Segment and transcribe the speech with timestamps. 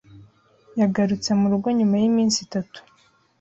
[0.79, 2.79] Yagarutse murugo nyuma yiminsi itatu.